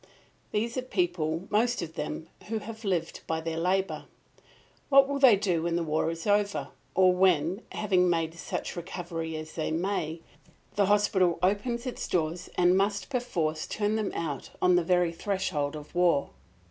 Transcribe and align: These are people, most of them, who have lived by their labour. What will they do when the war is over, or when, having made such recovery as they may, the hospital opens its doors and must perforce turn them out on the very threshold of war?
These 0.51 0.77
are 0.77 0.81
people, 0.81 1.45
most 1.51 1.83
of 1.83 1.93
them, 1.93 2.25
who 2.47 2.57
have 2.57 2.83
lived 2.83 3.21
by 3.27 3.39
their 3.39 3.59
labour. 3.59 4.05
What 4.89 5.07
will 5.07 5.19
they 5.19 5.35
do 5.35 5.61
when 5.61 5.75
the 5.75 5.83
war 5.83 6.09
is 6.09 6.25
over, 6.25 6.69
or 6.95 7.13
when, 7.13 7.61
having 7.71 8.09
made 8.09 8.33
such 8.33 8.75
recovery 8.75 9.37
as 9.37 9.53
they 9.53 9.69
may, 9.69 10.21
the 10.73 10.87
hospital 10.87 11.37
opens 11.43 11.85
its 11.85 12.07
doors 12.07 12.49
and 12.57 12.75
must 12.75 13.09
perforce 13.11 13.67
turn 13.67 13.95
them 13.95 14.11
out 14.15 14.49
on 14.59 14.75
the 14.75 14.83
very 14.83 15.11
threshold 15.11 15.75
of 15.75 15.93
war? 15.93 16.31